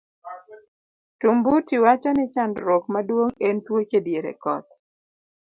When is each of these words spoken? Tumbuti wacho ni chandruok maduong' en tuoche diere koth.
Tumbuti 1.19 1.75
wacho 1.83 2.09
ni 2.15 2.25
chandruok 2.33 2.83
maduong' 2.93 3.37
en 3.47 3.57
tuoche 3.65 3.99
diere 4.05 4.31
koth. 4.43 4.69